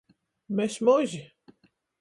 Mes 0.59 0.79
mozi. 0.85 1.21